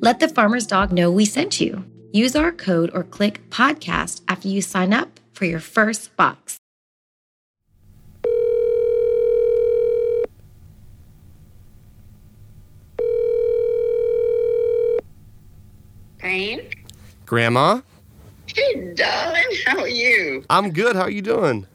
[0.00, 1.84] Let the farmer's dog know we sent you.
[2.12, 6.56] Use our code or click podcast after you sign up for your first box.
[16.18, 16.60] Payne?
[17.26, 17.80] Grandma?
[18.46, 20.44] Hey, darling, how are you?
[20.48, 20.94] I'm good.
[20.94, 21.66] How are you doing?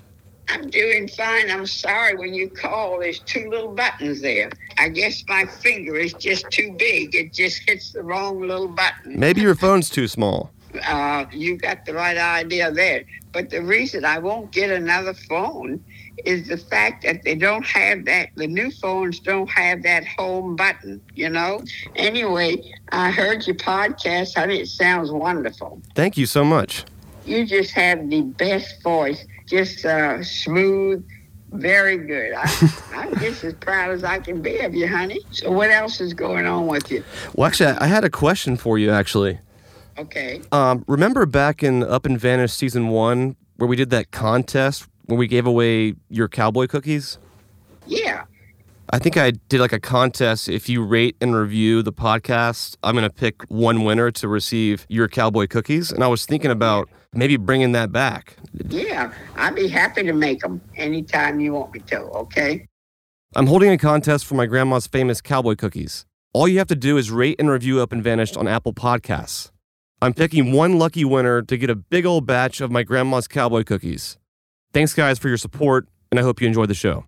[0.53, 1.49] I'm doing fine.
[1.49, 4.51] I'm sorry when you call, there's two little buttons there.
[4.77, 7.15] I guess my finger is just too big.
[7.15, 9.19] It just hits the wrong little button.
[9.19, 10.51] Maybe your phone's too small.
[10.85, 13.03] Uh, you got the right idea there.
[13.31, 15.83] But the reason I won't get another phone
[16.23, 20.55] is the fact that they don't have that, the new phones don't have that home
[20.55, 21.63] button, you know?
[21.95, 24.59] Anyway, I heard your podcast, I honey.
[24.59, 25.81] It sounds wonderful.
[25.95, 26.85] Thank you so much.
[27.25, 31.05] You just have the best voice just uh, smooth,
[31.51, 32.33] very good.
[32.33, 35.21] I, I'm just as proud as I can be of you, honey.
[35.31, 37.03] So, what else is going on with you?
[37.35, 39.39] Well, actually, I had a question for you, actually.
[39.97, 40.41] Okay.
[40.51, 45.17] Um, remember back in Up and Vanished season one where we did that contest where
[45.17, 47.17] we gave away your cowboy cookies?
[47.85, 48.23] Yeah.
[48.89, 50.49] I think I did like a contest.
[50.49, 54.85] If you rate and review the podcast, I'm going to pick one winner to receive
[54.89, 55.91] your cowboy cookies.
[55.91, 58.37] And I was thinking about maybe bringing that back.
[58.69, 62.67] Yeah, I'd be happy to make them anytime you want me to, okay?
[63.35, 66.05] I'm holding a contest for my grandma's famous cowboy cookies.
[66.33, 69.51] All you have to do is rate and review Up and Vanished on Apple Podcasts.
[70.01, 73.63] I'm picking one lucky winner to get a big old batch of my grandma's cowboy
[73.63, 74.17] cookies.
[74.73, 77.05] Thanks, guys, for your support, and I hope you enjoy the show.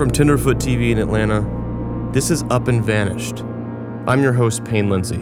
[0.00, 1.42] From Tenderfoot TV in Atlanta,
[2.14, 3.40] this is Up and Vanished.
[4.06, 5.18] I'm your host, Payne Lindsay.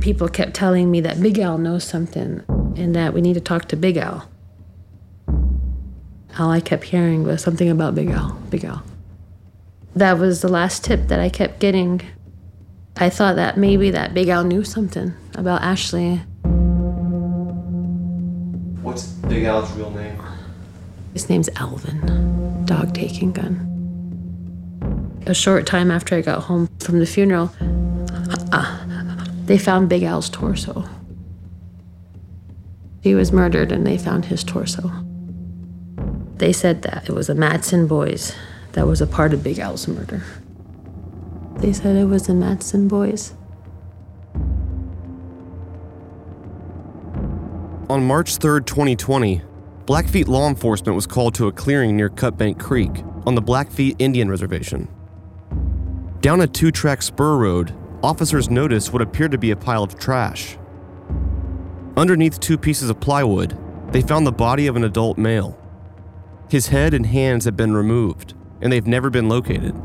[0.00, 2.44] People kept telling me that Big Al knows something
[2.76, 4.30] and that we need to talk to Big Al.
[6.38, 8.84] All I kept hearing was something about Big Al, Big Al.
[9.96, 12.02] That was the last tip that I kept getting
[12.96, 16.16] I thought that maybe that Big Al knew something about Ashley.
[18.82, 20.20] What's Big Al's real name?
[21.12, 23.68] His name's Alvin, dog taking gun.
[25.26, 27.50] A short time after I got home from the funeral,
[28.52, 30.88] uh, they found Big Al's torso.
[33.00, 34.90] He was murdered and they found his torso.
[36.36, 38.34] They said that it was the Matson boys
[38.72, 40.22] that was a part of Big Al's murder.
[41.62, 43.34] They said it was the Matson boys.
[47.88, 49.42] On March 3, 2020,
[49.86, 54.28] Blackfeet law enforcement was called to a clearing near Cutbank Creek on the Blackfeet Indian
[54.28, 54.88] Reservation.
[56.20, 59.96] Down a two track spur road, officers noticed what appeared to be a pile of
[59.96, 60.58] trash.
[61.96, 63.56] Underneath two pieces of plywood,
[63.92, 65.56] they found the body of an adult male.
[66.50, 69.80] His head and hands had been removed, and they've never been located.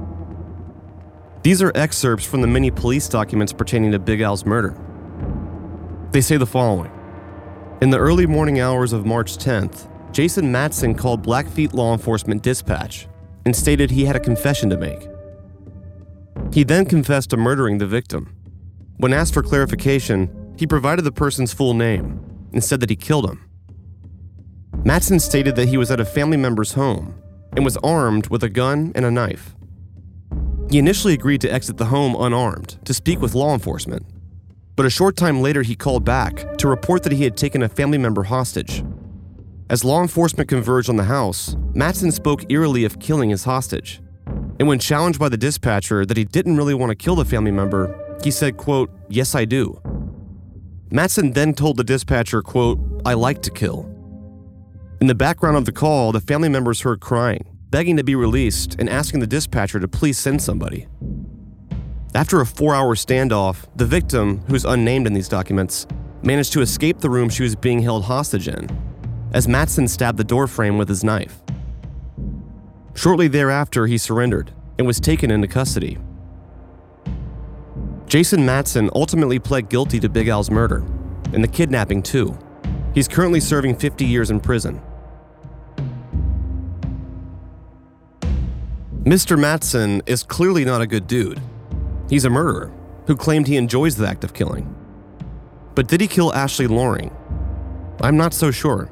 [1.48, 4.78] These are excerpts from the many police documents pertaining to Big Al's murder.
[6.12, 6.92] They say the following
[7.80, 13.08] In the early morning hours of March 10th, Jason Matson called Blackfeet law enforcement dispatch
[13.46, 15.08] and stated he had a confession to make.
[16.54, 18.36] He then confessed to murdering the victim.
[18.98, 22.20] When asked for clarification, he provided the person's full name
[22.52, 23.50] and said that he killed him.
[24.84, 27.16] Matson stated that he was at a family member's home
[27.56, 29.56] and was armed with a gun and a knife.
[30.70, 34.06] He initially agreed to exit the home unarmed to speak with law enforcement.
[34.76, 37.70] But a short time later, he called back to report that he had taken a
[37.70, 38.84] family member hostage.
[39.70, 44.02] As law enforcement converged on the house, Matson spoke eerily of killing his hostage.
[44.60, 47.52] And when challenged by the dispatcher that he didn't really want to kill the family
[47.52, 49.82] member, he said, quote, Yes, I do.
[50.90, 53.94] Matson then told the dispatcher, quote, I like to kill.
[55.00, 58.76] In the background of the call, the family members heard crying, begging to be released,
[58.80, 60.88] and asking the dispatcher to please send somebody.
[62.16, 65.86] After a four hour standoff, the victim, who's unnamed in these documents,
[66.24, 68.68] managed to escape the room she was being held hostage in
[69.34, 71.42] as Matson stabbed the doorframe with his knife.
[72.96, 75.98] Shortly thereafter, he surrendered and was taken into custody.
[78.08, 80.84] Jason Matson ultimately pled guilty to Big Al's murder
[81.34, 82.38] and the kidnapping, too.
[82.94, 84.82] He's currently serving 50 years in prison.
[89.08, 89.40] Mr.
[89.40, 91.40] Matson is clearly not a good dude.
[92.10, 92.74] He's a murderer
[93.06, 94.76] who claimed he enjoys the act of killing.
[95.76, 97.16] But did he kill Ashley Loring?
[98.02, 98.92] I'm not so sure.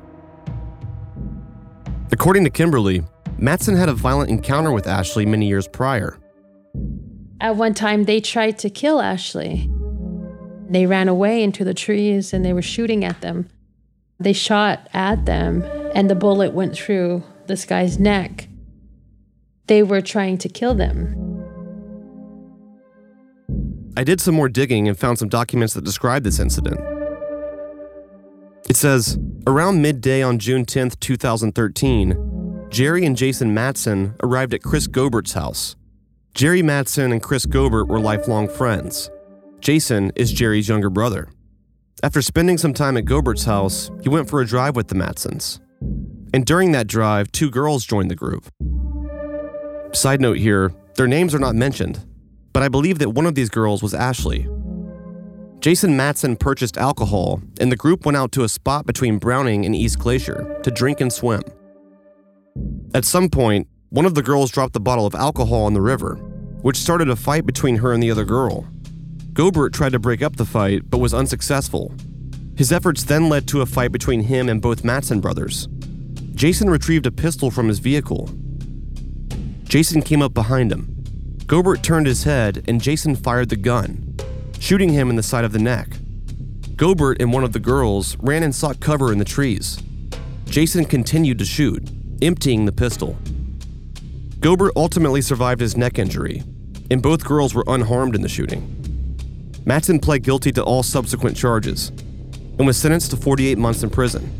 [2.14, 3.04] According to Kimberly,
[3.38, 6.18] Matson had a violent encounter with Ashley many years prior.
[7.42, 9.70] At one time, they tried to kill Ashley.
[10.70, 13.50] They ran away into the trees and they were shooting at them.
[14.18, 15.62] They shot at them,
[15.94, 18.48] and the bullet went through this guy's neck.
[19.68, 21.22] They were trying to kill them.
[23.98, 26.80] I did some more digging and found some documents that describe this incident.
[28.70, 29.18] It says
[29.48, 35.76] around midday on June 10, 2013, Jerry and Jason Matson arrived at Chris Gobert's house.
[36.34, 39.10] Jerry Matson and Chris Gobert were lifelong friends.
[39.62, 41.30] Jason is Jerry's younger brother.
[42.04, 45.62] After spending some time at Gobert's house, he went for a drive with the Matsons.
[46.34, 48.50] And during that drive, two girls joined the group.
[49.96, 52.06] Side note here, their names are not mentioned,
[52.54, 54.48] but I believe that one of these girls was Ashley,
[55.66, 59.76] Jason Matson purchased alcohol, and the group went out to a spot between Browning and
[59.76, 61.42] East Glacier to drink and swim.
[62.94, 66.18] At some point, one of the girls dropped the bottle of alcohol in the river,
[66.62, 68.68] which started a fight between her and the other girl.
[69.34, 71.92] Gobert tried to break up the fight, but was unsuccessful.
[72.56, 75.68] His efforts then led to a fight between him and both Matson brothers.
[76.36, 78.30] Jason retrieved a pistol from his vehicle.
[79.66, 81.04] Jason came up behind him.
[81.48, 84.16] Gobert turned his head, and Jason fired the gun,
[84.60, 85.90] shooting him in the side of the neck.
[86.76, 89.82] Gobert and one of the girls ran and sought cover in the trees.
[90.46, 91.88] Jason continued to shoot,
[92.22, 93.18] emptying the pistol.
[94.40, 96.44] Gobert ultimately survived his neck injury,
[96.92, 98.72] and both girls were unharmed in the shooting.
[99.66, 101.90] Matson pled guilty to all subsequent charges
[102.58, 104.32] and was sentenced to 48 months in prison.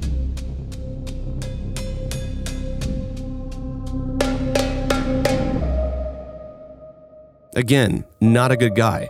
[7.56, 9.10] Again, not a good guy.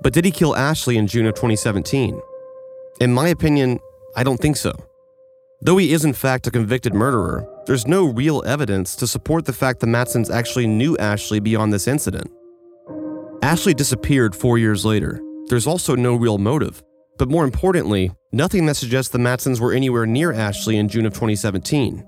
[0.00, 2.20] But did he kill Ashley in June of 2017?
[3.00, 3.80] In my opinion,
[4.14, 4.72] I don't think so.
[5.60, 9.52] Though he is in fact a convicted murderer, there's no real evidence to support the
[9.52, 12.30] fact the Matsons actually knew Ashley beyond this incident.
[13.42, 15.20] Ashley disappeared four years later.
[15.48, 16.82] There's also no real motive.
[17.18, 21.12] But more importantly, nothing that suggests the Matsons were anywhere near Ashley in June of
[21.12, 22.06] 2017.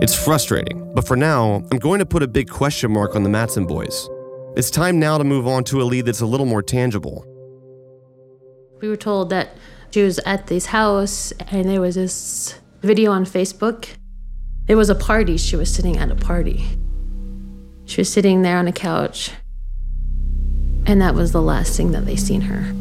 [0.00, 3.28] It's frustrating, but for now, I'm going to put a big question mark on the
[3.28, 4.08] Matson boys.
[4.58, 7.24] It's time now to move on to a lead that's a little more tangible.
[8.80, 9.50] We were told that
[9.92, 13.86] she was at this house and there was this video on Facebook.
[14.66, 15.36] It was a party.
[15.36, 16.64] She was sitting at a party.
[17.84, 19.30] She was sitting there on a couch.
[20.86, 22.72] And that was the last thing that they seen her.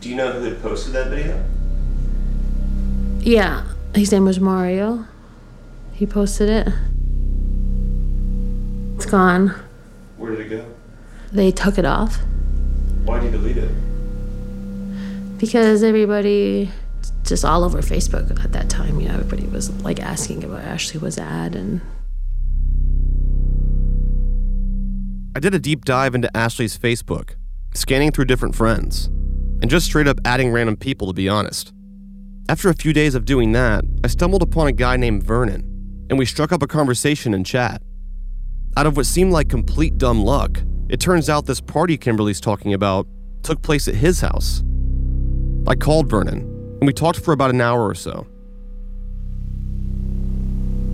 [0.00, 1.44] Do you know who had posted that video?
[3.20, 5.06] Yeah, his name was Mario.
[5.92, 6.74] He posted it.
[8.96, 9.63] It's gone.
[10.24, 10.64] Where did it go?
[11.32, 12.16] They took it off.
[13.04, 13.68] Why did you delete it?
[15.38, 16.70] Because everybody,
[17.24, 20.98] just all over Facebook at that time, you know, everybody was like asking about Ashley
[20.98, 21.82] was at and.
[25.36, 27.34] I did a deep dive into Ashley's Facebook,
[27.74, 29.08] scanning through different friends,
[29.60, 31.74] and just straight up adding random people, to be honest.
[32.48, 36.18] After a few days of doing that, I stumbled upon a guy named Vernon, and
[36.18, 37.82] we struck up a conversation in chat.
[38.76, 42.74] Out of what seemed like complete dumb luck, it turns out this party Kimberly's talking
[42.74, 43.06] about
[43.44, 44.64] took place at his house.
[45.68, 46.40] I called Vernon,
[46.80, 48.26] and we talked for about an hour or so.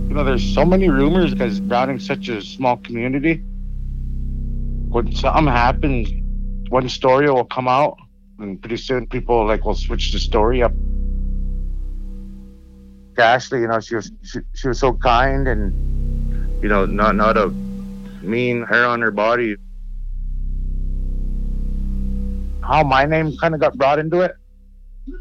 [0.07, 3.41] You know, there's so many rumors because Browning's such a small community.
[4.89, 6.09] When something happens,
[6.69, 7.97] one story will come out,
[8.37, 10.73] and pretty soon people like will switch the story up.
[13.17, 15.73] Ashley, you know, she was she, she was so kind and
[16.61, 17.53] you know, not not a
[18.23, 19.55] mean hair on her body.
[22.71, 24.35] how my name kind of got brought into it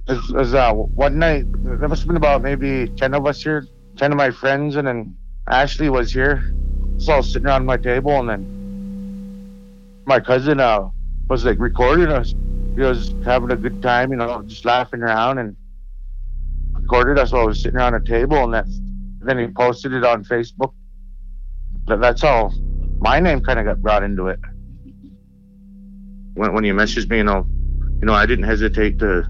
[0.09, 3.67] is, is uh, one night, there must have been about maybe 10 of us here,
[3.97, 5.17] 10 of my friends, and then
[5.49, 6.55] Ashley was here.
[6.99, 10.91] So I was sitting around my table, and then my cousin uh,
[11.29, 12.35] was like recording us.
[12.75, 15.57] He was having a good time, you know, just laughing around and
[16.75, 18.65] recorded us while I was sitting around a table, and
[19.23, 20.73] then he posted it on Facebook.
[21.87, 22.53] That, that's how
[23.01, 24.39] my name kind of got brought into it.
[26.35, 27.47] When, when you messaged me, you know,
[28.01, 29.29] you know, I didn't hesitate to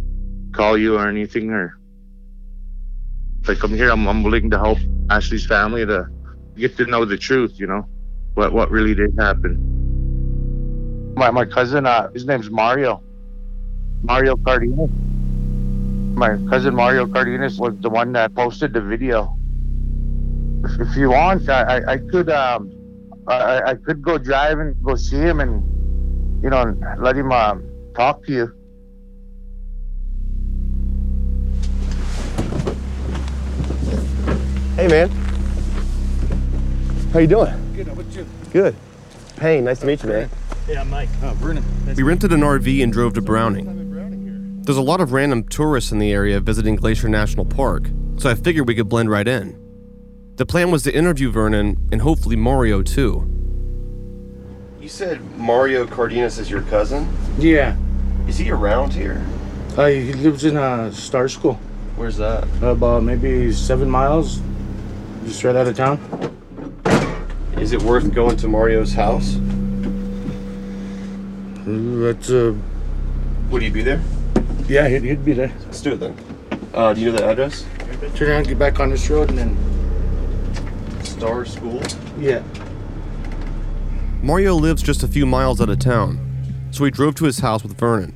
[0.53, 1.79] call you or anything or
[3.47, 6.09] like I'm here I'm, I'm willing to help Ashley's family to
[6.57, 7.87] get to know the truth you know
[8.35, 11.15] what what really did happen.
[11.17, 13.03] My, my cousin uh his name's Mario.
[14.03, 14.91] Mario Cardenas.
[16.17, 19.37] My cousin Mario Cardenas was the one that posted the video.
[20.65, 22.79] If, if you want I, I, I could um
[23.30, 25.62] I, I could go drive and go see him and
[26.42, 28.52] you know let him um, talk to you
[34.80, 35.10] Hey, man.
[37.12, 37.52] How you doing?
[37.76, 37.87] Good.
[37.87, 38.26] How about you?
[38.50, 38.75] Good.
[39.38, 40.30] Hey, nice to meet you, man.
[40.66, 41.10] Yeah, I'm Mike.
[41.22, 41.62] Oh, Vernon.
[41.84, 43.68] Nice We rented an RV and drove to Browning.
[43.68, 44.64] I'm Browning here.
[44.64, 48.34] There's a lot of random tourists in the area visiting Glacier National Park, so I
[48.34, 49.60] figured we could blend right in.
[50.40, 53.28] The plan was to interview Vernon and hopefully Mario too.
[54.80, 57.06] You said Mario Cardenas is your cousin?
[57.38, 57.76] Yeah.
[58.26, 59.23] Is he around here?
[59.76, 61.61] Uh, he lives in uh, Star School.
[61.94, 62.44] Where's that?
[62.62, 64.40] About maybe seven miles,
[65.26, 65.99] just right out of town.
[67.59, 69.37] Is it worth going to Mario's house?
[71.66, 72.54] That's uh,
[73.50, 74.00] Would you be there?
[74.66, 75.52] yeah, he'd, he'd be there.
[75.66, 76.16] Let's do it then.
[76.73, 77.66] Uh, do you know the address?
[78.14, 79.79] Turn around, get back on this road, and then
[81.21, 81.83] Star School.
[82.19, 82.43] yeah.
[84.23, 86.19] Mario lives just a few miles out of town,
[86.71, 88.15] so we drove to his house with Vernon.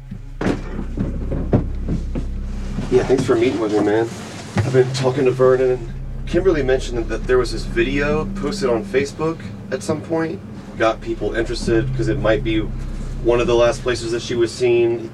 [2.91, 4.09] Yeah, thanks for meeting with me, man.
[4.57, 5.93] I've been talking to Vernon, and
[6.27, 9.39] Kimberly mentioned that there was this video posted on Facebook
[9.71, 10.41] at some point.
[10.79, 14.51] Got people interested because it might be one of the last places that she was
[14.51, 15.13] seen.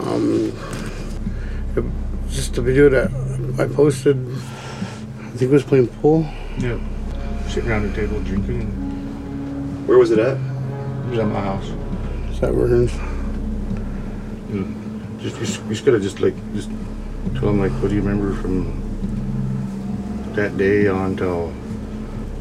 [0.00, 0.50] Um,
[2.28, 3.08] just a video that
[3.56, 4.16] I posted.
[4.16, 6.28] I think it was playing pool.
[6.58, 6.80] Yeah.
[7.50, 8.66] Sitting around the table drinking.
[9.86, 10.36] Where was it at?
[10.36, 11.66] It was at my house.
[12.30, 12.92] Is that Vernon's?
[15.20, 16.70] Just you, s- you just gotta just like just
[17.34, 18.80] tell him like, what do you remember from
[20.34, 21.52] that day on till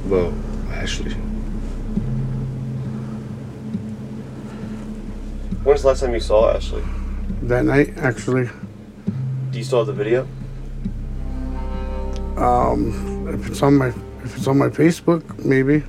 [0.08, 0.32] well,
[0.72, 1.12] Ashley.
[5.64, 6.84] When's the last time you saw Ashley?
[7.44, 8.50] That night, actually.
[9.52, 10.28] Do you still have the video?
[12.38, 13.92] Um, if it's on my
[14.24, 15.84] if it's on my Facebook, maybe.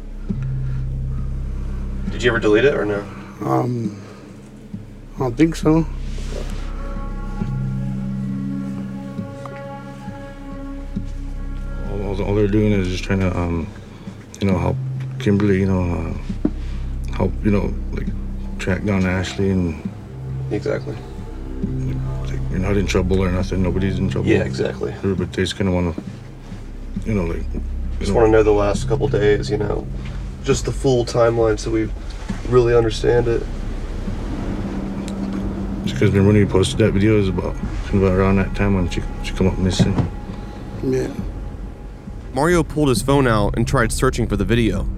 [2.11, 3.01] Did you ever delete it or no?
[3.43, 4.01] Um,
[5.17, 5.87] I don't think so.
[11.91, 13.67] All, all, all they're doing is just trying to, um,
[14.41, 14.77] you know, help
[15.19, 18.07] Kimberly, you know, uh, help, you know, like
[18.59, 19.89] track down Ashley and
[20.51, 20.95] Exactly.
[20.95, 23.63] like, you're not in trouble or nothing.
[23.63, 24.29] Nobody's in trouble.
[24.29, 24.95] Yeah, exactly.
[25.03, 26.03] But they just kind of want to,
[27.07, 27.61] you know, like, you
[28.01, 29.87] Just know, want to know the last couple days, you know,
[30.43, 31.89] just the full timeline so we
[32.49, 33.43] really understand it.
[35.85, 37.55] because when you posted that video, it was about,
[37.93, 39.95] about around that time when she, she come up missing.
[40.83, 41.13] Yeah.
[42.33, 44.89] Mario pulled his phone out and tried searching for the video.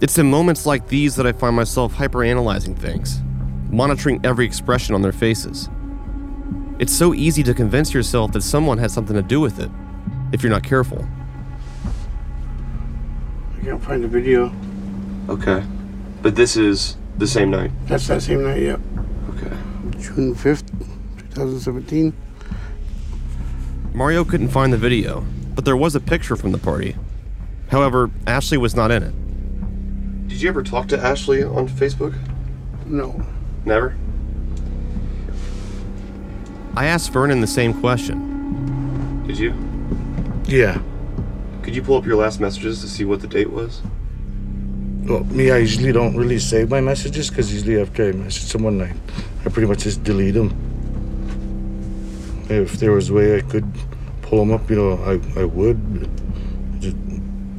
[0.00, 3.20] It's in moments like these that I find myself hyperanalyzing things,
[3.68, 5.68] monitoring every expression on their faces.
[6.78, 9.70] It's so easy to convince yourself that someone had something to do with it,
[10.32, 11.06] if you're not careful.
[13.56, 14.52] I can't find the video.
[15.28, 15.62] Okay.
[16.22, 17.70] But this is the same night.
[17.86, 18.62] That's that same night.
[18.62, 18.80] Yep.
[19.30, 19.56] Okay.
[19.98, 20.66] June fifth,
[21.18, 22.12] two thousand seventeen.
[23.92, 26.96] Mario couldn't find the video, but there was a picture from the party.
[27.70, 30.28] However, Ashley was not in it.
[30.28, 32.16] Did you ever talk to Ashley on Facebook?
[32.86, 33.24] No.
[33.64, 33.96] Never.
[36.76, 39.24] I asked Vernon the same question.
[39.26, 39.52] Did you?
[40.48, 40.80] Yeah.
[41.60, 43.82] Could you pull up your last messages to see what the date was?
[45.04, 48.80] Well, me, I usually don't really save my messages because usually after I message someone,
[48.80, 48.94] I,
[49.44, 50.56] I pretty much just delete them.
[52.48, 53.70] If there was a way I could
[54.22, 56.08] pull them up, you know, I, I would.
[56.80, 56.96] Just,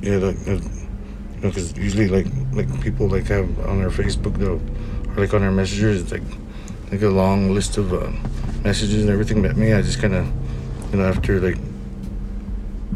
[0.02, 4.36] yeah, like, uh, you know, because usually like like people like have on their Facebook
[4.40, 4.60] though,
[5.12, 6.24] or like on their messages, it's like
[6.92, 8.10] like a long list of uh,
[8.64, 9.44] messages and everything.
[9.44, 10.26] But me, I just kind of,
[10.92, 11.60] you know, after like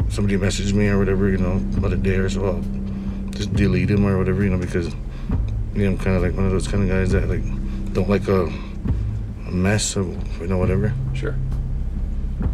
[0.09, 3.89] somebody messaged me or whatever, you know, about a day or so, I'll just delete
[3.89, 4.93] him or whatever, you know, because
[5.73, 7.43] you know, I'm kind of like one of those kind of guys that like
[7.93, 10.03] don't like a, a mess or
[10.39, 10.93] you know whatever.
[11.13, 11.35] Sure.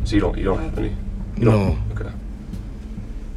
[0.06, 0.90] So you don't you don't have any?
[1.38, 1.52] You No.
[1.52, 2.00] don't?
[2.00, 2.12] Okay.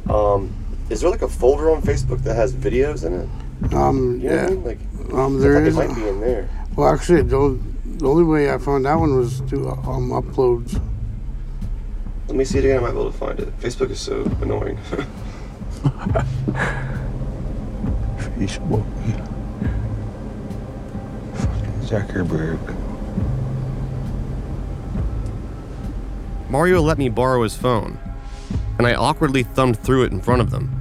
[0.09, 0.53] Um,
[0.89, 3.73] is there like a folder on Facebook that has videos in it?
[3.73, 4.49] Um, You know what I yeah.
[4.49, 4.63] mean?
[4.63, 4.79] Like,
[5.13, 5.77] Um, I there thought is.
[5.77, 6.49] it might be in there.
[6.75, 10.79] Well, actually, the, only- the only way I found that one was to um uploads.
[12.33, 12.79] Let me see it again.
[12.79, 13.59] I might be able to find it.
[13.59, 14.75] Facebook is so annoying.
[18.39, 18.83] Facebook.
[21.35, 22.57] Fucking Zuckerberg.
[26.49, 27.99] Mario let me borrow his phone,
[28.79, 30.71] and I awkwardly thumbed through it in front of them.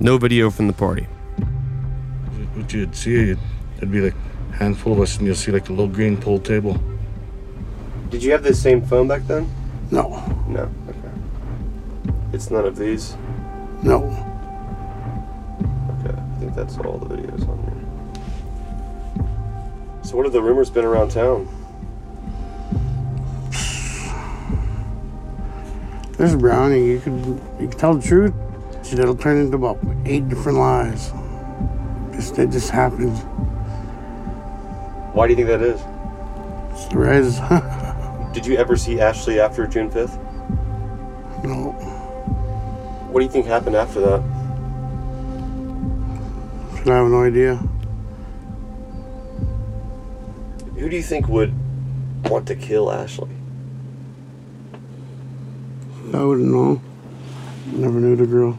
[0.00, 1.02] No video from the party.
[2.54, 3.36] What you'd see,
[3.76, 6.38] it'd be like a handful of us, and you'll see like a little green pool
[6.38, 6.80] table.
[8.10, 9.48] Did you have the same phone back then?
[9.90, 10.08] No,
[10.48, 10.70] No.
[10.88, 10.98] Okay.
[12.32, 13.16] It's none of these.
[13.82, 14.04] no.
[16.00, 16.14] Okay.
[16.16, 17.72] I think that's all the videos on here.
[20.04, 21.48] So what have the rumors been around town?
[26.18, 28.32] This Browning, you can you could tell the truth.
[28.92, 31.10] That'll turn into about eight different lies.
[32.12, 33.18] Just it just happens.
[35.12, 35.80] Why do you think that is?
[36.94, 37.38] Res.
[38.32, 40.16] Did you ever see Ashley after June 5th?
[41.44, 41.72] no,
[43.10, 44.20] What do you think happened after that?
[46.90, 47.56] I have no idea.
[50.78, 51.52] Who do you think would
[52.28, 53.28] want to kill Ashley?
[56.14, 56.80] I wouldn't know.
[57.66, 58.58] Never knew the girl.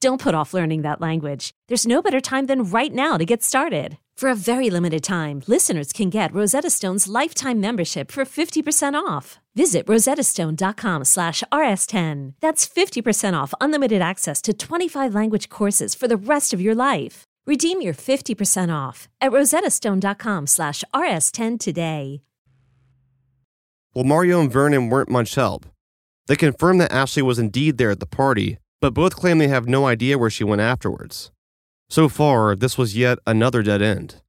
[0.00, 1.50] Don't put off learning that language.
[1.68, 3.96] There's no better time than right now to get started.
[4.16, 9.38] For a very limited time, listeners can get Rosetta Stone's lifetime membership for 50% off.
[9.54, 12.34] Visit rosettastone.com slash rs10.
[12.40, 17.24] That's 50% off unlimited access to 25 language courses for the rest of your life.
[17.46, 22.22] Redeem your 50% off at rosettastone.com slash rs10 today.
[23.94, 25.64] Well, Mario and Vernon weren't much help.
[26.26, 29.66] They confirmed that Ashley was indeed there at the party, but both claim they have
[29.66, 31.32] no idea where she went afterwards.
[31.88, 34.22] So far, this was yet another dead end.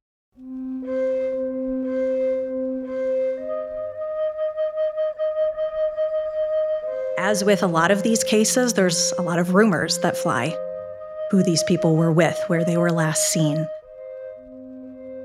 [7.16, 10.52] As with a lot of these cases, there's a lot of rumors that fly
[11.30, 13.64] who these people were with, where they were last seen.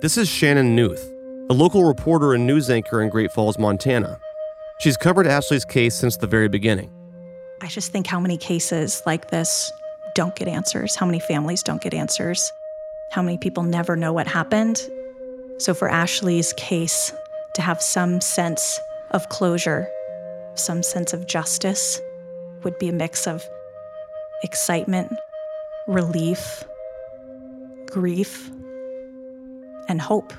[0.02, 1.12] This is Shannon Newth,
[1.50, 4.20] a local reporter and news anchor in Great Falls, Montana.
[4.78, 6.92] She's covered Ashley's case since the very beginning.
[7.64, 9.72] I just think how many cases like this
[10.16, 12.52] don't get answers, how many families don't get answers,
[13.10, 14.82] how many people never know what happened.
[15.60, 17.14] So, for Ashley's case
[17.54, 19.88] to have some sense of closure,
[20.56, 22.02] some sense of justice,
[22.64, 23.48] would be a mix of
[24.44, 25.14] excitement,
[25.88, 26.66] relief,
[27.86, 28.50] grief,
[29.88, 30.34] and hope.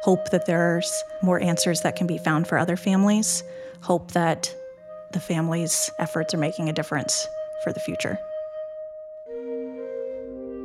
[0.00, 3.44] hope that there's more answers that can be found for other families,
[3.80, 4.52] hope that
[5.12, 7.28] the family's efforts are making a difference
[7.62, 8.18] for the future.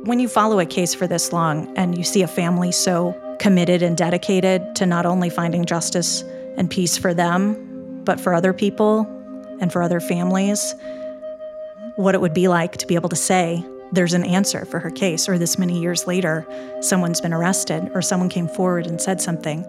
[0.04, 3.82] When you follow a case for this long and you see a family so committed
[3.82, 6.22] and dedicated to not only finding justice
[6.56, 9.06] and peace for them, but for other people
[9.60, 10.74] and for other families,
[11.96, 14.90] what it would be like to be able to say, there's an answer for her
[14.90, 16.46] case, or this many years later,
[16.80, 19.64] someone's been arrested, or someone came forward and said something.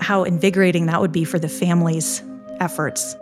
[0.00, 2.22] How invigorating that would be for the family's
[2.60, 3.16] efforts.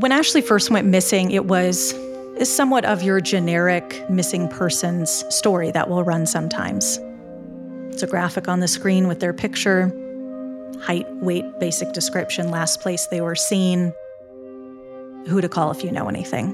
[0.00, 1.94] When Ashley first went missing, it was
[2.42, 6.98] somewhat of your generic missing persons story that will run sometimes.
[7.92, 9.88] It's a graphic on the screen with their picture,
[10.80, 13.92] height, weight, basic description, last place they were seen,
[15.26, 16.48] who to call if you know anything.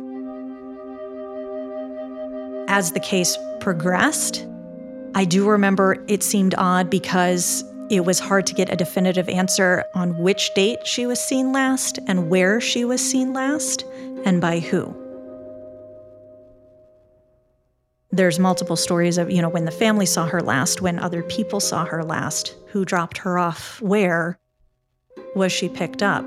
[2.67, 4.45] As the case progressed,
[5.15, 9.85] I do remember it seemed odd because it was hard to get a definitive answer
[9.95, 13.85] on which date she was seen last and where she was seen last
[14.25, 14.95] and by who.
[18.11, 21.61] There's multiple stories of, you know, when the family saw her last, when other people
[21.61, 24.39] saw her last, who dropped her off where.
[25.35, 26.25] Was she picked up?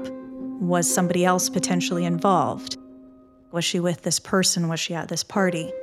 [0.61, 2.77] Was somebody else potentially involved?
[3.51, 4.67] Was she with this person?
[4.67, 5.73] Was she at this party?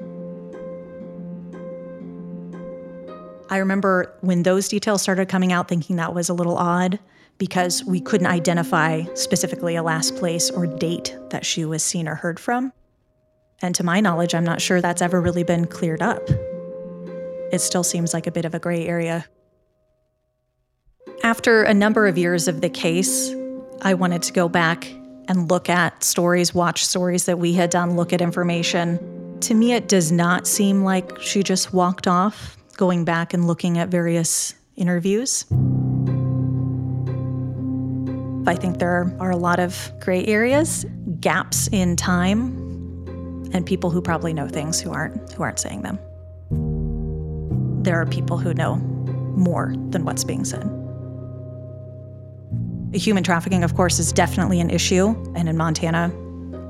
[3.49, 6.99] I remember when those details started coming out, thinking that was a little odd
[7.39, 12.15] because we couldn't identify specifically a last place or date that she was seen or
[12.15, 12.73] heard from.
[13.63, 16.29] And to my knowledge, I'm not sure that's ever really been cleared up.
[17.53, 19.27] It still seems like a bit of a gray area.
[21.23, 23.33] After a number of years of the case,
[23.83, 24.87] I wanted to go back
[25.29, 29.39] and look at stories, watch stories that we had done, look at information.
[29.41, 33.79] To me, it does not seem like she just walked off, going back and looking
[33.79, 35.45] at various interviews.
[38.49, 40.87] I think there are a lot of gray areas,
[41.21, 42.67] gaps in time
[43.53, 45.99] and people who probably know things who aren't who aren't saying them.
[47.83, 50.65] There are people who know more than what's being said.
[52.93, 56.11] Human trafficking, of course, is definitely an issue, and in Montana,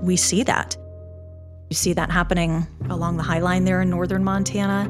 [0.02, 0.76] we see that.
[1.70, 4.88] You see that happening along the High Line there in northern Montana.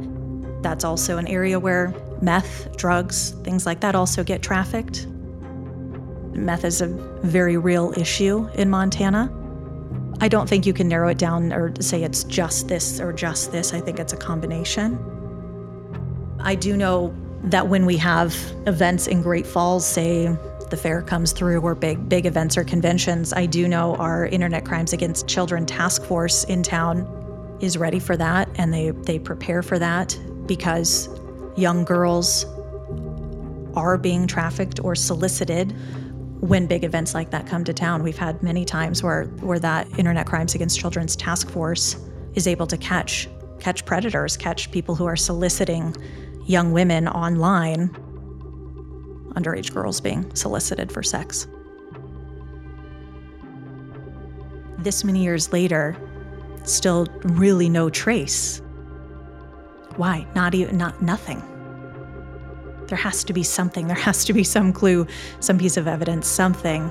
[0.66, 5.06] That's also an area where meth, drugs, things like that also get trafficked.
[6.32, 6.88] Meth is a
[7.22, 9.32] very real issue in Montana.
[10.20, 13.52] I don't think you can narrow it down or say it's just this or just
[13.52, 13.72] this.
[13.74, 14.98] I think it's a combination.
[16.40, 18.34] I do know that when we have
[18.66, 20.36] events in Great Falls, say
[20.68, 24.64] the fair comes through or big big events or conventions, I do know our Internet
[24.64, 27.06] Crimes Against Children task force in town
[27.60, 31.08] is ready for that and they they prepare for that because
[31.56, 32.44] young girls
[33.74, 35.74] are being trafficked or solicited
[36.40, 38.02] when big events like that come to town.
[38.02, 41.96] We've had many times where, where that Internet Crimes Against Children's task force
[42.34, 43.28] is able to catch
[43.58, 45.96] catch predators, catch people who are soliciting
[46.44, 47.88] young women online,
[49.30, 51.46] underage girls being solicited for sex.
[54.78, 55.96] This many years later,
[56.64, 58.60] still really no trace.
[59.96, 60.26] Why?
[60.34, 61.42] Not even not nothing.
[62.86, 63.88] There has to be something.
[63.88, 65.06] There has to be some clue,
[65.40, 66.90] some piece of evidence, something.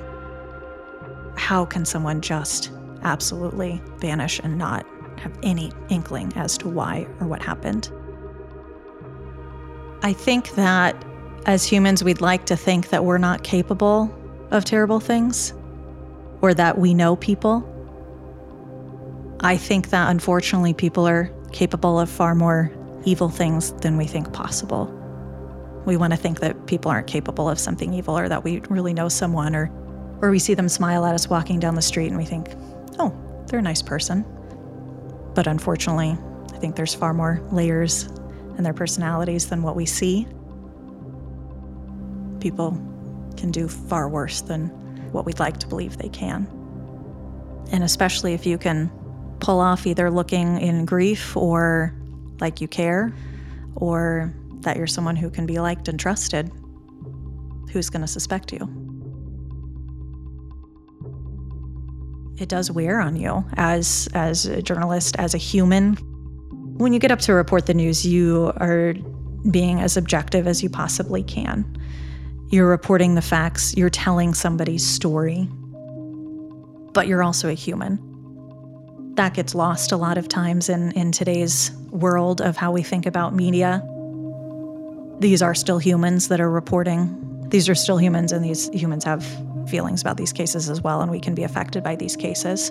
[1.36, 2.70] How can someone just
[3.02, 4.86] absolutely vanish and not
[5.18, 7.90] have any inkling as to why or what happened?
[10.02, 11.02] I think that
[11.46, 14.12] as humans, we'd like to think that we're not capable
[14.50, 15.54] of terrible things
[16.42, 17.72] or that we know people.
[19.40, 22.72] I think that unfortunately, people are capable of far more
[23.06, 24.92] evil things than we think possible.
[25.86, 28.92] We want to think that people aren't capable of something evil or that we really
[28.92, 29.70] know someone or
[30.20, 32.48] or we see them smile at us walking down the street and we think,
[32.98, 33.14] "Oh,
[33.46, 34.24] they're a nice person."
[35.34, 36.18] But unfortunately,
[36.54, 38.08] I think there's far more layers
[38.56, 40.26] in their personalities than what we see.
[42.40, 42.78] People
[43.36, 44.68] can do far worse than
[45.12, 46.48] what we'd like to believe they can.
[47.70, 48.90] And especially if you can
[49.40, 51.92] pull off either looking in grief or
[52.40, 53.14] like you care
[53.74, 56.50] or that you're someone who can be liked and trusted,
[57.70, 58.68] who's going to suspect you?
[62.38, 65.94] It does wear on you as as a journalist, as a human.
[66.76, 68.94] When you get up to report the news, you are
[69.50, 71.64] being as objective as you possibly can.
[72.48, 75.48] You're reporting the facts, you're telling somebody's story,
[76.92, 77.98] but you're also a human.
[79.14, 83.06] That gets lost a lot of times in, in today's world of how we think
[83.06, 83.82] about media
[85.18, 87.48] these are still humans that are reporting.
[87.48, 89.24] These are still humans, and these humans have
[89.68, 92.70] feelings about these cases as well, and we can be affected by these cases.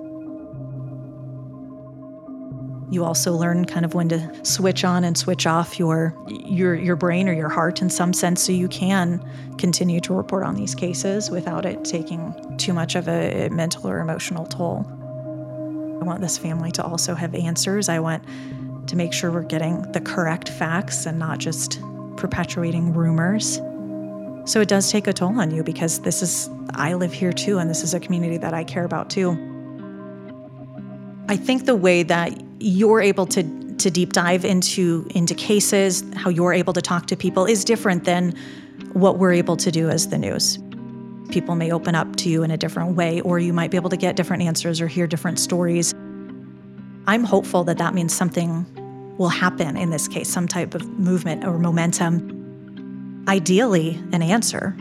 [2.91, 6.95] You also learn kind of when to switch on and switch off your your your
[6.95, 10.75] brain or your heart in some sense so you can continue to report on these
[10.75, 14.85] cases without it taking too much of a mental or emotional toll.
[15.99, 17.89] I want this family to also have answers.
[17.89, 18.23] I want
[18.87, 21.81] to make sure we're getting the correct facts and not just
[22.17, 23.59] perpetuating rumors.
[24.45, 27.57] So it does take a toll on you because this is, I live here too,
[27.57, 29.31] and this is a community that I care about too.
[31.27, 36.29] I think the way that you're able to to deep dive into into cases, how
[36.29, 38.33] you're able to talk to people is different than
[38.93, 40.59] what we're able to do as the news.
[41.29, 43.89] People may open up to you in a different way, or you might be able
[43.89, 45.93] to get different answers or hear different stories.
[47.07, 48.65] I'm hopeful that that means something
[49.17, 53.23] will happen in this case, some type of movement or momentum.
[53.27, 54.75] Ideally, an answer.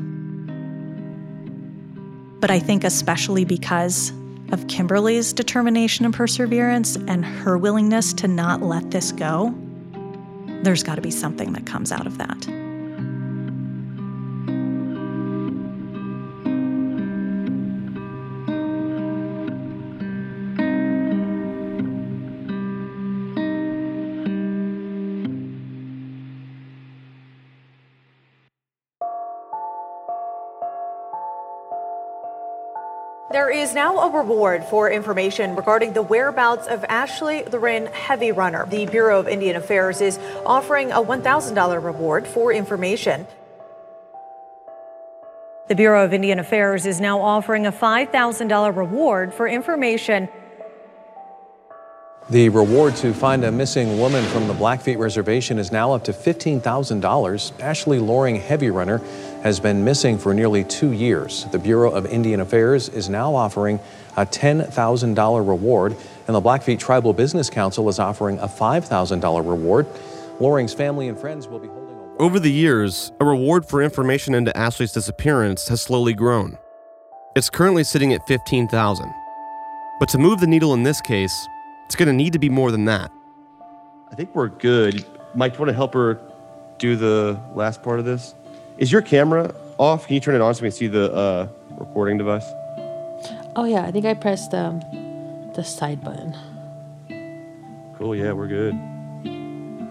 [2.41, 4.13] But I think, especially because
[4.53, 9.55] of Kimberly's determination and perseverance and her willingness to not let this go,
[10.63, 12.64] there's got to be something that comes out of that.
[33.35, 38.65] There is now a reward for information regarding the whereabouts of Ashley Loring Heavy Runner.
[38.65, 43.27] The Bureau of Indian Affairs is offering a $1,000 reward for information.
[45.67, 50.29] The Bureau of Indian Affairs is now offering a $5,000 reward for information
[52.31, 56.13] the reward to find a missing woman from the Blackfeet Reservation is now up to
[56.13, 57.61] $15,000.
[57.61, 58.99] Ashley Loring Heavy Runner
[59.43, 61.45] has been missing for nearly two years.
[61.53, 63.79] The Bureau of Indian Affairs is now offering
[64.17, 69.87] a $10,000 reward, and the Blackfeet Tribal Business Council is offering a $5,000 reward.
[70.41, 72.23] Loring's family and friends will be holding a.
[72.23, 76.57] Over the years, a reward for information into Ashley's disappearance has slowly grown.
[77.37, 79.13] It's currently sitting at 15,000.
[80.01, 81.49] But to move the needle in this case,
[81.87, 83.11] it's going to need to be more than that.
[84.11, 85.05] I think we're good.
[85.35, 86.21] Mike, do you want to help her
[86.79, 88.35] do the last part of this?
[88.79, 90.07] Is your camera off?
[90.07, 92.45] Can you turn it on so we can see the uh, recording device?
[93.57, 94.81] Oh yeah, I think I pressed um,
[95.55, 96.37] the side button.
[97.97, 98.17] Cool.
[98.17, 98.75] Yeah, we're good.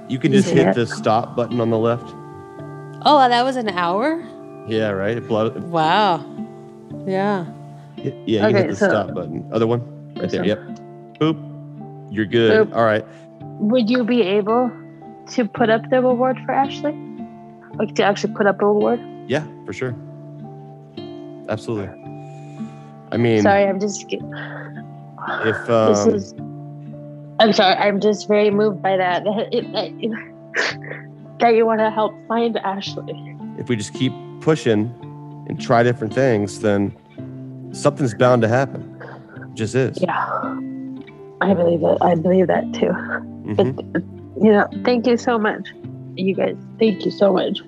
[0.09, 2.03] You can just hit the stop button on the left.
[3.05, 4.21] Oh, that was an hour.
[4.67, 5.17] Yeah, right.
[5.17, 6.25] It blow- Wow.
[7.05, 7.45] Yeah.
[7.97, 9.49] yeah, you can hit the so- stop button.
[9.51, 10.45] Other one, right there.
[10.45, 10.59] Yep.
[11.19, 11.52] Boop.
[12.13, 12.69] You're good.
[12.69, 12.75] Boop.
[12.75, 13.03] All right.
[13.59, 14.71] Would you be able
[15.31, 16.93] to put up the reward for Ashley?
[17.73, 18.99] Like to actually put up a reward?
[19.27, 19.95] Yeah, for sure.
[21.49, 21.87] Absolutely.
[23.11, 24.05] I mean, sorry, I'm just.
[24.11, 24.19] if
[25.67, 26.33] this um, is.
[27.39, 27.75] I'm sorry.
[27.77, 29.23] I'm just very moved by that.
[29.23, 33.35] That, it, that, that you want to help find Ashley.
[33.57, 34.93] if we just keep pushing
[35.49, 36.95] and try different things, then
[37.73, 39.01] something's bound to happen.
[39.49, 39.99] It just is.
[39.99, 40.59] Yeah,
[41.43, 41.97] I believe that.
[42.01, 42.91] I believe that too.
[43.45, 44.03] Mhm.
[44.41, 45.69] You know, thank you so much,
[46.15, 46.55] you guys.
[46.79, 47.61] Thank you so much.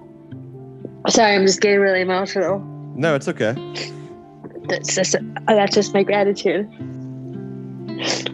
[1.10, 2.60] Sorry, I'm just getting really emotional.
[2.96, 3.54] No, it's okay.
[4.68, 5.16] That's just
[5.48, 6.68] that's just my gratitude.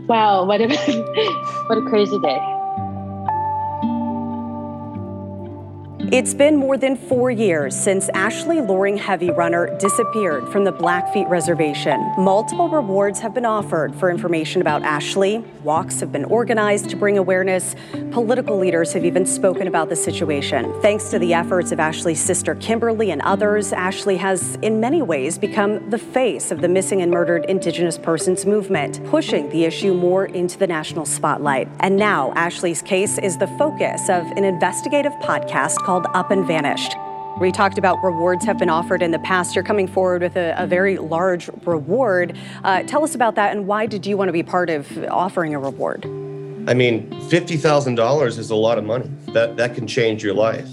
[0.07, 0.67] Wow, what a
[1.67, 2.39] what a crazy day.
[6.11, 11.25] It's been more than four years since Ashley Loring Heavy Runner disappeared from the Blackfeet
[11.29, 12.01] Reservation.
[12.17, 15.37] Multiple rewards have been offered for information about Ashley.
[15.63, 17.77] Walks have been organized to bring awareness.
[18.11, 20.73] Political leaders have even spoken about the situation.
[20.81, 25.37] Thanks to the efforts of Ashley's sister Kimberly and others, Ashley has, in many ways,
[25.37, 30.25] become the face of the missing and murdered Indigenous persons movement, pushing the issue more
[30.25, 31.69] into the national spotlight.
[31.79, 36.95] And now, Ashley's case is the focus of an investigative podcast called Up and Vanished.
[37.39, 39.55] We talked about rewards have been offered in the past.
[39.55, 42.37] You're coming forward with a, a very large reward.
[42.63, 45.55] Uh, tell us about that and why did you want to be part of offering
[45.55, 46.05] a reward?
[46.67, 49.09] I mean, fifty thousand dollars is a lot of money.
[49.33, 50.67] That that can change your life.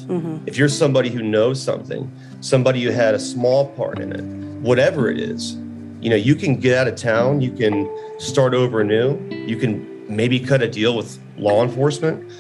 [0.47, 2.11] If you're somebody who knows something,
[2.41, 4.23] somebody who had a small part in it,
[4.61, 5.55] whatever it is,
[6.01, 7.41] you know, you can get out of town.
[7.41, 7.89] You can
[8.19, 9.19] start over anew.
[9.31, 12.31] You can maybe cut a deal with law enforcement.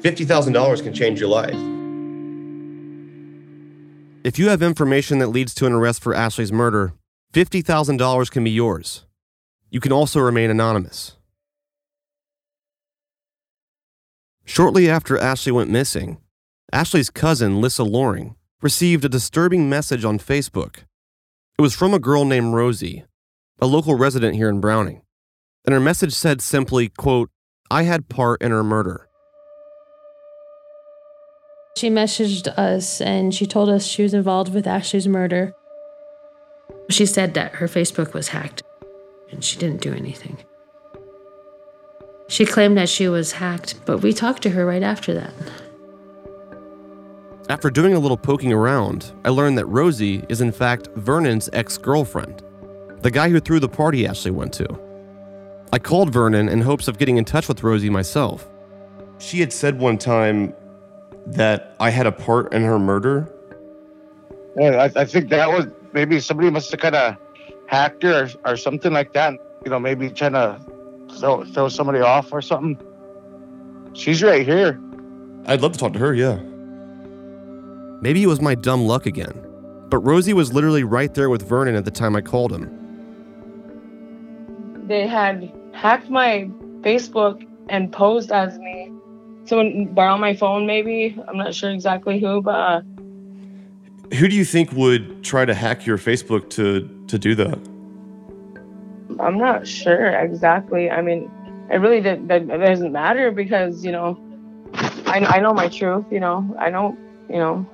[0.00, 1.75] Fifty thousand dollars can change your life.
[4.26, 6.94] If you have information that leads to an arrest for Ashley's murder,
[7.32, 9.04] $50,000 can be yours.
[9.70, 11.14] You can also remain anonymous.
[14.44, 16.18] Shortly after Ashley went missing,
[16.72, 20.78] Ashley's cousin, Lissa Loring, received a disturbing message on Facebook.
[21.56, 23.04] It was from a girl named Rosie,
[23.60, 25.02] a local resident here in Browning.
[25.64, 27.30] And her message said simply, quote,
[27.70, 29.08] I had part in her murder.
[31.76, 35.54] She messaged us and she told us she was involved with Ashley's murder.
[36.88, 38.62] She said that her Facebook was hacked
[39.30, 40.38] and she didn't do anything.
[42.28, 45.34] She claimed that she was hacked, but we talked to her right after that.
[47.50, 51.76] After doing a little poking around, I learned that Rosie is in fact Vernon's ex
[51.76, 52.42] girlfriend,
[53.02, 54.66] the guy who threw the party Ashley went to.
[55.74, 58.48] I called Vernon in hopes of getting in touch with Rosie myself.
[59.18, 60.54] She had said one time
[61.26, 63.28] that I had a part in her murder.
[64.58, 67.16] Yeah, I, I think that was maybe somebody must have kind of
[67.66, 69.34] hacked her or, or something like that.
[69.64, 70.60] You know, maybe trying to
[71.18, 72.78] throw, throw somebody off or something.
[73.94, 74.80] She's right here.
[75.46, 76.38] I'd love to talk to her, yeah.
[78.00, 79.32] Maybe it was my dumb luck again,
[79.88, 82.70] but Rosie was literally right there with Vernon at the time I called him.
[84.86, 86.50] They had hacked my
[86.82, 88.92] Facebook and posed as me.
[89.46, 91.16] Someone borrow my phone, maybe.
[91.28, 92.80] I'm not sure exactly who, but uh,
[94.14, 97.58] Who do you think would try to hack your Facebook to to do that?
[99.20, 100.90] I'm not sure exactly.
[100.90, 101.30] I mean,
[101.70, 104.18] it really did, that doesn't matter because you know,
[105.06, 106.04] I I know my truth.
[106.10, 106.96] You know, I know
[107.30, 107.66] you know.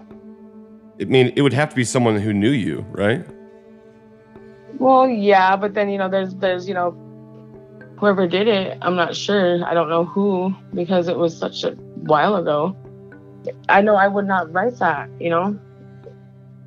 [1.01, 3.25] I mean, it would have to be someone who knew you, right?
[4.79, 6.95] Well, yeah, but then you know, there's there's you know,
[8.03, 8.77] whoever did it.
[8.83, 9.65] I'm not sure.
[9.65, 11.71] I don't know who because it was such a
[12.11, 12.77] while ago.
[13.69, 15.09] I know I would not write that.
[15.21, 15.57] You know,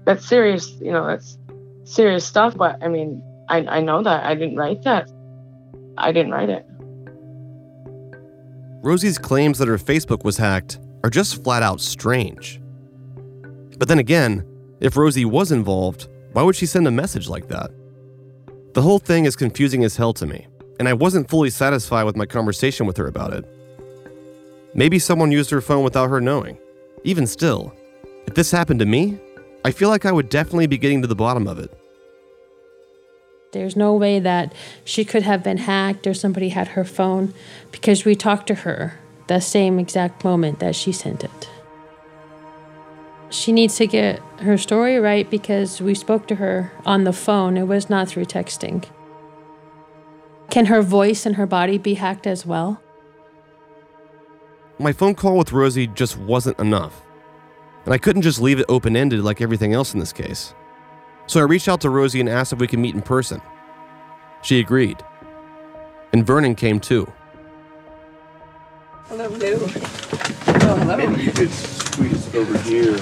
[0.06, 0.72] that's serious.
[0.80, 1.38] You know, that's
[1.84, 2.56] serious stuff.
[2.56, 5.12] But I mean, I I know that I didn't write that.
[5.98, 6.66] I didn't write it.
[8.82, 12.62] Rosie's claims that her Facebook was hacked are just flat out strange.
[13.78, 14.48] But then again,
[14.80, 17.72] if Rosie was involved, why would she send a message like that?
[18.74, 20.48] The whole thing is confusing as hell to me,
[20.80, 23.46] and I wasn't fully satisfied with my conversation with her about it.
[24.74, 26.58] Maybe someone used her phone without her knowing.
[27.04, 27.74] Even still,
[28.28, 29.18] if this happened to me,
[29.64, 31.72] I feel like I would definitely be getting to the bottom of it.
[33.52, 37.34] There's no way that she could have been hacked or somebody had her phone
[37.72, 41.50] because we talked to her the same exact moment that she sent it.
[43.30, 47.58] She needs to get her story right because we spoke to her on the phone.
[47.58, 48.86] It was not through texting.
[50.56, 52.82] Can her voice and her body be hacked as well?
[54.80, 57.02] My phone call with Rosie just wasn't enough.
[57.84, 60.54] And I couldn't just leave it open ended like everything else in this case.
[61.28, 63.42] So I reached out to Rosie and asked if we could meet in person.
[64.44, 65.04] She agreed.
[66.14, 67.12] And Vernon came too.
[69.08, 69.56] Hello, Lou.
[69.56, 70.96] Oh, hello.
[70.96, 72.96] Maybe you could squeeze over here.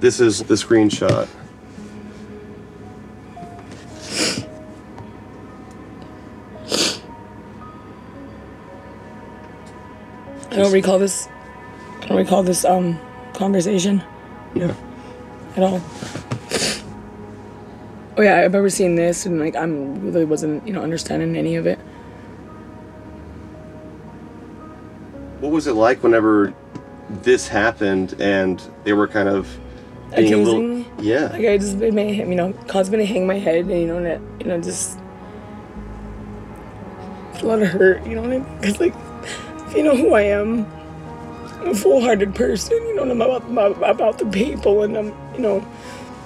[0.00, 1.28] This is the screenshot.
[10.54, 11.28] I don't recall this.
[12.02, 12.98] I don't recall this um
[13.32, 14.02] conversation
[14.54, 14.72] Yeah.
[15.56, 15.80] at all.
[18.16, 21.56] Oh yeah, I've remember seeing this and like I'm really wasn't you know understanding any
[21.56, 21.78] of it.
[25.40, 26.54] What was it like whenever
[27.10, 29.48] this happened and they were kind of
[30.14, 30.86] being a little me?
[31.00, 31.30] Yeah.
[31.32, 33.72] Like I just it made him you know caused me to hang my head and
[33.80, 35.00] you know that you know just
[37.42, 38.94] a lot of hurt you know what I mean because like
[39.74, 40.66] you know who I am.
[41.60, 45.40] I'm a full-hearted person, you know, I'm about, about about the people, and I'm, you
[45.40, 45.66] know,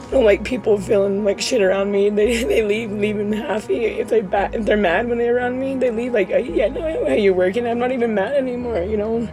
[0.09, 2.09] I don't like people feeling like shit around me.
[2.09, 5.77] They they leave leaving happy if they bat if they're mad when they're around me.
[5.77, 7.67] They leave like, yeah, no, I know how you working?
[7.67, 9.29] I'm not even mad anymore, you know.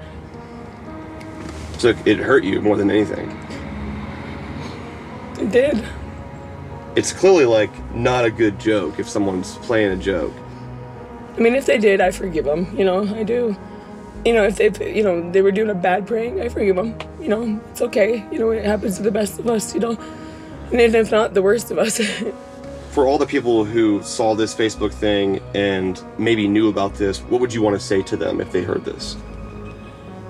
[1.78, 3.30] So it hurt you more than anything.
[5.40, 5.86] It did.
[6.96, 10.34] It's clearly like not a good joke if someone's playing a joke.
[11.38, 12.74] I mean, if they did, I forgive them.
[12.78, 13.56] You know, I do.
[14.26, 16.98] You know, if they, you know, they were doing a bad prank, I forgive them.
[17.22, 18.26] You know, it's okay.
[18.32, 19.74] You know, it happens to the best of us.
[19.74, 19.98] You know,
[20.72, 22.02] and if not, the worst of us.
[22.92, 27.42] For all the people who saw this Facebook thing and maybe knew about this, what
[27.42, 29.18] would you want to say to them if they heard this?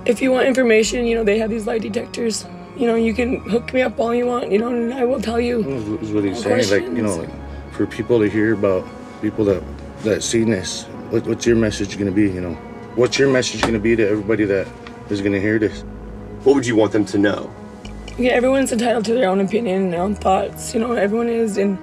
[0.06, 2.46] if you want information, you know, they have these lie detectors.
[2.76, 4.50] You know, you can hook me up all you want.
[4.50, 5.60] You know, and I will tell you.
[6.00, 6.70] is what he's all saying.
[6.70, 8.86] Like you know, like, for people to hear about
[9.20, 9.62] people that
[10.02, 12.30] that seen this, what, what's your message gonna be?
[12.30, 12.58] You know,
[12.96, 14.66] what's your message gonna be to everybody that
[15.10, 15.82] is gonna hear this?
[16.42, 17.54] What would you want them to know?
[18.18, 20.74] Yeah, everyone's entitled to their own opinion and their own thoughts.
[20.74, 21.78] You know, everyone is, and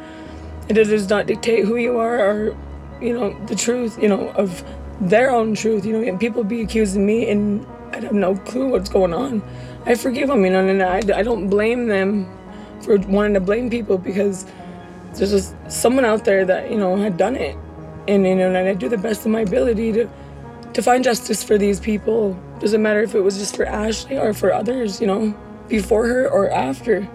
[0.68, 2.58] it does not dictate who you are or,
[3.00, 4.02] you know, the truth.
[4.02, 4.64] You know, of
[5.00, 8.70] their own truth, you know, and people be accusing me and I have no clue
[8.70, 9.44] what's going on.
[9.86, 12.26] I forgive them, you know, and I, I don't blame them
[12.82, 14.46] for wanting to blame people because
[15.14, 17.56] there's just someone out there that, you know, had done it.
[18.08, 20.10] And, you know, and I do the best of my ability to,
[20.74, 22.34] to find justice for these people.
[22.60, 25.34] Doesn't matter if it was just for Ashley or for others, you know,
[25.68, 27.08] before her or after.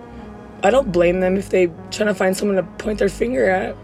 [0.62, 3.76] I don't blame them if they trying to find someone to point their finger at.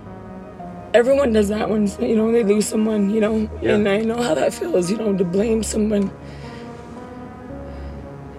[0.93, 3.75] Everyone does that when you know they lose someone, you know, Yeah.
[3.75, 6.11] and I know how that feels, you know, to blame someone.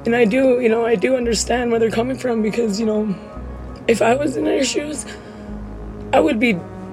[0.06, 3.16] And I do, you know, I do understand where they're coming from because, you know,
[3.88, 5.06] if I was in their shoes,
[6.14, 6.50] I would be,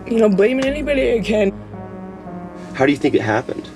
[0.07, 1.53] you know, blaming anybody I can.
[2.74, 3.68] How do you think it happened?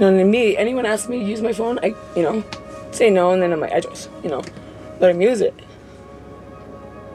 [0.00, 2.42] You know, and me, anyone asks me to use my phone, I, you know,
[2.90, 4.42] say no, and then I'm like, I just, you know,
[4.98, 5.52] let them use it.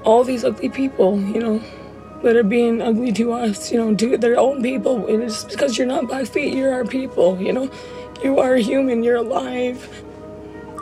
[0.03, 1.63] All these ugly people, you know,
[2.21, 5.07] that are being ugly to us, you know, to their own people.
[5.07, 7.71] And it's because you're not Blackfeet, you're our people, you know.
[8.23, 10.03] You are human, you're alive,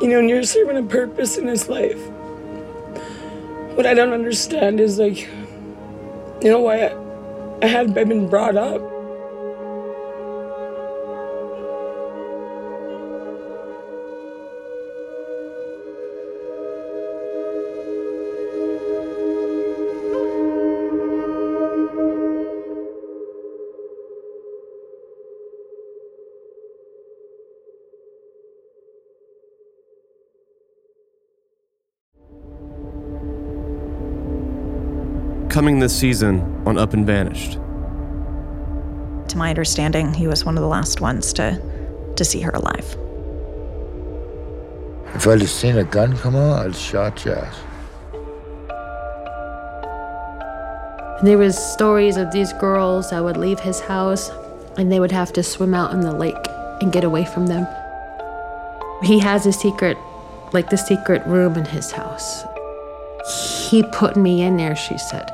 [0.02, 2.00] you know, and you're serving a purpose in this life.
[3.78, 5.22] What I don't understand is like,
[6.42, 6.98] you know, why I,
[7.62, 8.93] I had been brought up.
[35.54, 37.60] Coming this season on Up and Vanished.
[39.30, 41.62] To my understanding, he was one of the last ones to,
[42.16, 42.98] to see her alive.
[45.14, 47.56] If I'd have seen a gun come out, I'd have shot your ass.
[51.22, 54.32] There was stories of these girls that would leave his house
[54.80, 56.48] and they would have to swim out in the lake
[56.82, 57.68] and get away from them.
[59.04, 60.00] He has a secret,
[60.52, 62.44] like the secret room in his house.
[63.70, 65.30] He put me in there, she said.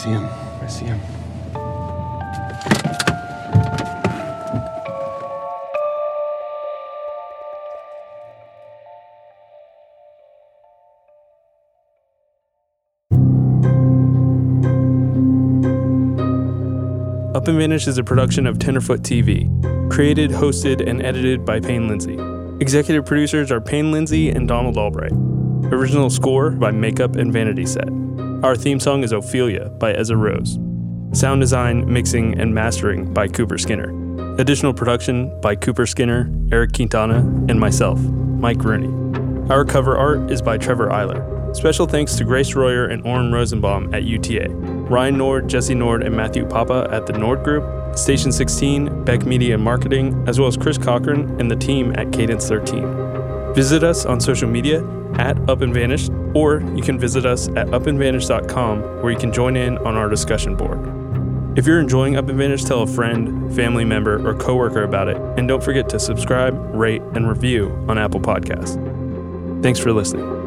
[0.00, 0.26] See him.
[0.62, 0.98] I see him.
[17.34, 19.50] Up and Vanished is a production of Tenderfoot TV,
[19.92, 22.16] created, hosted, and edited by Payne Lindsay.
[22.62, 25.12] Executive producers are Payne Lindsay and Donald Albright.
[25.70, 27.99] Original score by Makeup and Vanity Set.
[28.42, 30.58] Our theme song is Ophelia by Ezra Rose.
[31.12, 33.92] Sound design, mixing, and mastering by Cooper Skinner.
[34.38, 37.18] Additional production by Cooper Skinner, Eric Quintana,
[37.50, 38.88] and myself, Mike Rooney.
[39.52, 41.54] Our cover art is by Trevor Eiler.
[41.54, 46.16] Special thanks to Grace Royer and Oren Rosenbaum at UTA, Ryan Nord, Jesse Nord, and
[46.16, 50.56] Matthew Papa at the Nord Group, Station 16, Beck Media and Marketing, as well as
[50.56, 52.99] Chris Cochran and the team at Cadence 13.
[53.54, 54.84] Visit us on social media
[55.14, 59.56] at Up and Vanished, or you can visit us at upandvanished.com where you can join
[59.56, 60.78] in on our discussion board.
[61.58, 65.16] If you're enjoying Up and Vanished, tell a friend, family member, or coworker about it,
[65.36, 68.80] and don't forget to subscribe, rate, and review on Apple Podcasts.
[69.62, 70.39] Thanks for listening.